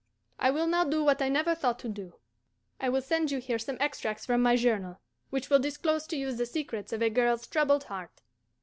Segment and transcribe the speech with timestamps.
[0.39, 2.15] I will now do what I never thought to do:
[2.79, 6.31] I will send you here some extracts from my journal, which will disclose to you
[6.33, 8.21] the secrets of a girl's troubled heart.